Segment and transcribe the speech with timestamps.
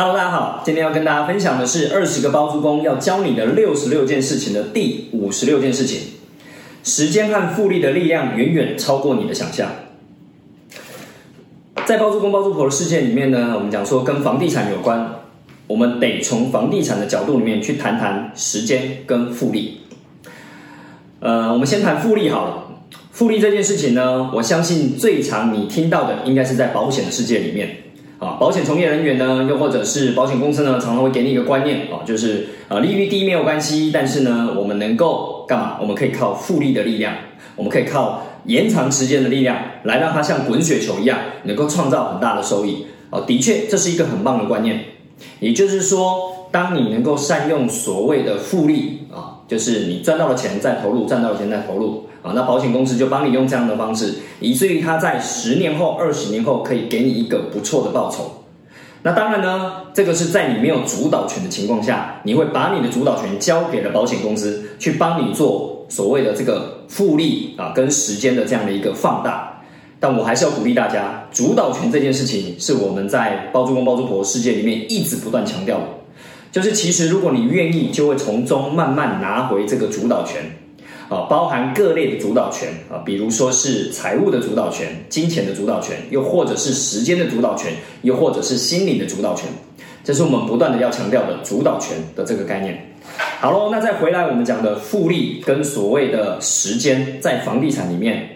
[0.00, 6.00] Hello，大家好，今天要跟大家分享的是二十个包租公要教你的六十六件事情的第五十六件事情。
[6.84, 9.68] 时间和复利的力量远远超过你的想象。
[11.84, 15.16] 在包租公包租婆的世界里面呢，我们讲说跟房地产有关，
[15.66, 19.80] 我们得从房地产的角度里面去谈谈时间跟复利。
[21.18, 22.64] 呃，我们先谈复利好了。
[23.10, 27.87] 复利这件事情呢，我相信最常你听到的应该是在保险的世界里面。
[28.18, 35.76] 啊，保险从业人员呢，又或者是保险公司呢，常常会给你一个观念啊，就是啊，利率低没有关系，但是呢，我们能够干嘛？
[35.80, 37.14] 我们可以靠复利的力量，
[37.54, 42.84] 我们可以靠延长时间的力量，来让它像滚雪球一样，能够创造很大的收益。
[43.10, 44.80] 啊，的确，这是一个很棒的观念。
[45.38, 52.07] 也就是说，当你能够善用所谓的复利啊，就是你赚到了钱再投入，赚到了钱再投入。
[52.34, 58.44] 那保险公司就帮你用这样的方式，以至于他在十年后、二十年后可以给你一个不错的报酬。
[59.02, 69.62] 那当然呢，这个是在你没有主导权的情况下，你会把你的主导权交给了保险公司，去帮你做所谓的这个复利啊，跟时间的这样的一个放大。
[70.00, 75.84] 但我还是要鼓励大家，主导权这件事情是我们在包租公包租婆世界里面一直不断强调的，
[76.50, 80.57] 就是其实如果你愿意，就会从中慢慢拿回这个主导权。
[81.08, 89.48] 啊，包含各类的主导权啊，比如说是财务的主导权、金钱的主导权，又或者是时间的主导权，又或者是心理的主导权，
[90.04, 92.94] 这是我们不断的要强调的主导权的这个概念。
[93.40, 98.28] 好喽，那再回来我们讲的复利跟所谓的时间，在房地产里面，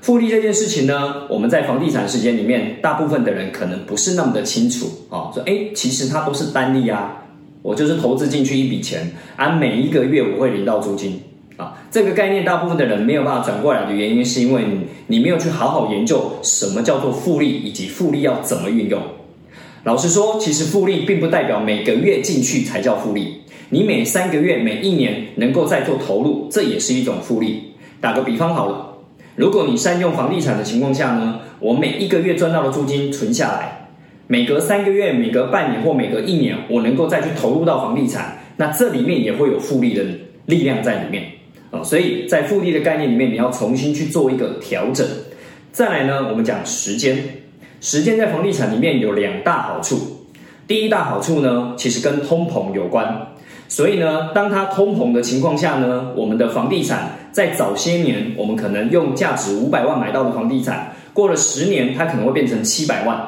[0.00, 7.22] 复利这件事情呢，我们在房地产时间里面，大部分的人可能不是那么的清楚啊，说哎，其实它都是单利啊，
[7.62, 11.20] 我就是投资进去一笔钱，按每一个月我会领到租金。
[11.58, 19.02] 啊，这个概念大部分的人没有办法转过来的原因，是因为你你没有去好好研究什么叫做复利，以及复利要怎么运用。
[19.82, 27.72] 老实说，其实复利并不代表每个月进去才叫复利，你每三个月、每一年能够再做投入，这也是一种复利。
[28.00, 28.94] 打个比方好了，
[29.34, 33.88] 如果你善用房地产的情况下呢，我每一个月赚到的租金存下来，
[34.28, 40.04] 每隔三个月、每隔半年或每隔一年，我能够再去投入到房地产，那这里面也会有复利的
[40.46, 41.24] 力量在里面。
[41.70, 45.06] 啊，所以在复利的概念里面，你要重新去做一个调整。
[45.70, 47.16] 再来呢，我们讲时间，
[47.80, 50.26] 时间在房地产里面有两大好处。
[50.66, 53.26] 第一大好处呢，其实跟通膨有关。
[53.68, 63.20] 所以呢，当它通膨的情况下呢，我们的房地产在早些年，我们可能用价值五百万买到的房地产，过了十年，它可能会变成七百万。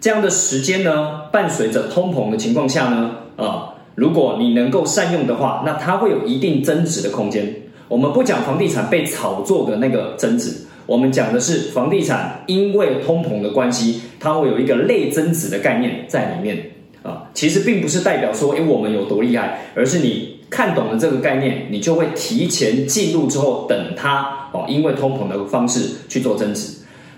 [0.00, 7.54] 这样的时间呢，伴随着通膨的情况下呢，啊，如果你能够善用的话，那它会有一定增值的空间。
[7.88, 10.52] 我们不讲房地产被炒作的那个增值，
[10.86, 16.70] 我们讲的是房地产因为通膨的关系，它会有一个类增值的概念在里面
[17.04, 17.22] 啊。
[17.32, 26.72] 其实并不是代表说，哎，我们有多厉害，而是你看懂了这个概念，你就会提前进入之后，等它哦，因为通膨的方式去做增值，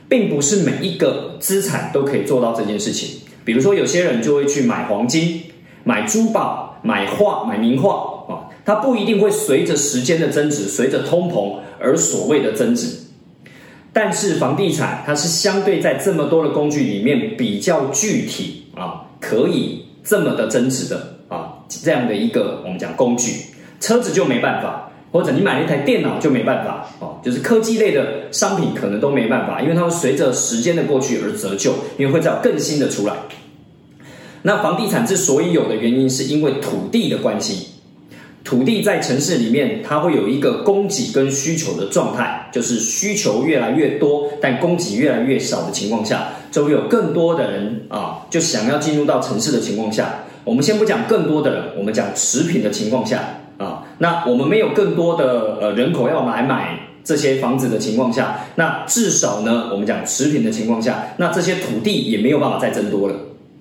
[0.07, 3.21] 并不是每一个资产都可以做到这件事情。
[3.45, 5.41] 比如说，有些人就会去买黄金、
[5.85, 8.18] 买珠宝、买画、买名画。
[8.69, 12.87] 它不一定会随着时间的增值，随着通膨而所谓的增值，
[13.95, 23.33] 但是房地产它是相对在这么多的工具里面比较具体啊，可以这么的增值的啊，这样的一个我们讲工具，
[23.81, 33.15] 车子就没办法，或者你买了一台电脑就没办法哦，就是科技类的商品可能都没办法，因为它会随着时间的过去而折旧，因为会找更新的出来。
[34.43, 37.69] 那房地产之所以有的原因，是因为土地的关系。
[38.49, 53.19] 土地在城市里面，它会有一个供给跟需求的状态，就是需求越来越多，但供给越来越少的情况下，就会有更多的人啊，就想要进入到城市的情况下，我们先不讲更多的人，我们讲持平的情况下
[53.59, 63.15] 啊，那我们没有更多的呃人口要来买这些房子的情况下，那至少呢，我们讲持平的情况下，那这些土地也没有办法再增多了。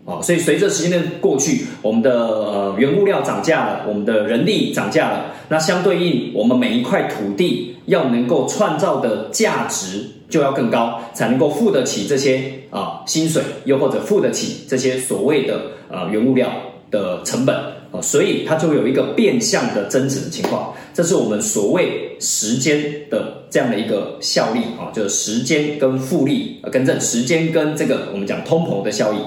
[0.08, 15.60] 啊，所以随着时间的过去，我们的呃原物料涨价了，我们的人力涨价了，那相对应，我们每一块土地要能够创造的价值就要更高，才能够付得起这些啊薪水，又或者付得起这些所谓的
[15.90, 16.50] 呃原物料
[16.90, 17.54] 的成本
[17.92, 29.18] 啊，所以它就有一个变相的增值的情况，这是我们所谓时间的这样的一个效力啊，就是时间跟复利啊，跟这时间跟这个我们讲通膨的效益。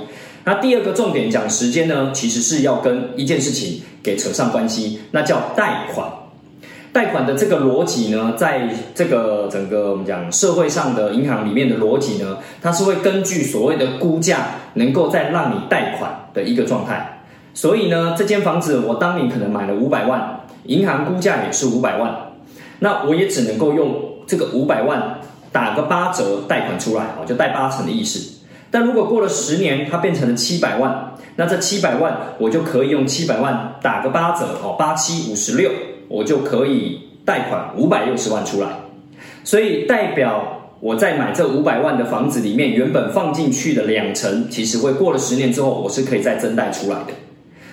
[0.45, 6.11] 那第二个重点讲时间呢，其实是要跟一件事情给扯上关系，那叫贷款。
[6.93, 17.23] 贷款的这个逻辑呢，在这个整个我们讲社会上的银行里面的逻辑呢，它是会根据所谓的估价，能够再让你贷款的一个状态。
[17.55, 22.13] 所以呢，这间房子我当年可能买了五百万，银行估价也是五百万，
[22.81, 23.95] 那我也只能够用
[24.27, 25.21] 这个五百万
[25.53, 28.40] 打个八折贷款出来，哦，就贷八成的意思。
[28.71, 35.71] 但如果过了十年，它变成了七百万，那这七百万我就可以用七百万打个八折，哦，八七五十六，
[36.09, 38.69] 我就可以贷款五百六十万出来。
[39.43, 47.13] 所以代表我在买这五百万的房子里面，原本放进去的两成，其实会过了十年之后，我是可以再增贷出来的。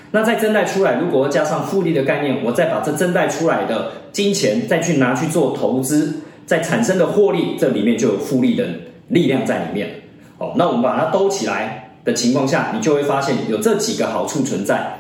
[0.10, 8.66] 那再增贷出来，如果加上复利的概念，我再把这增贷出来的金钱再去拿去做投资，再产生的获利，这里面就有复利的
[9.10, 9.90] 力量在里面。
[10.38, 14.94] 哦，那我们把它兜起来的情况下，你就会发现有这几个好处存在。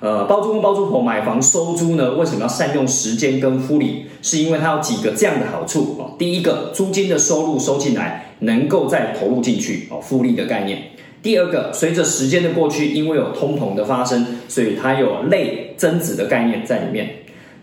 [0.00, 4.06] 呃，包租公包租婆买房收租呢，为什么要善用时间跟复利？
[4.22, 6.14] 是因为它有几个这样的好处哦。
[6.16, 10.80] 第一个，租金的收入收进来，能够再投入进去哦，复利的概念。
[11.20, 17.10] 第二个，随着时间的过去，因为有通膨的发生，所以它有类增值的概念在里面。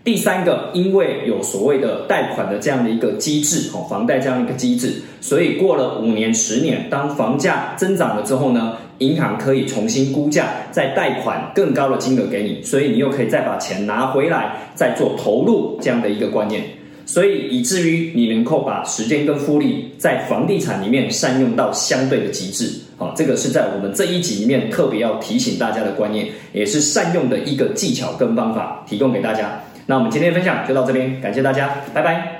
[0.06, 16.62] 第三个，因为有所谓的贷款的这样的一个机制，哦，房贷这样的一个机制，所以过了五年、十年，当房价增长了之后呢，银行可以重新估价，再贷款更高的金额给你，所以你又可以再把钱拿回来，再做投入这样的一个观念。
[17.04, 29.60] 所以以至于你能够把时间跟复利在房地产里面善用到相对的极致，好，这个是在我们这一集里面特别要提醒大家的观念，也是善用的一个技巧跟方法，提供给大家。
[29.86, 32.35] 那我们今天的分享就到这边，感谢大家，拜拜。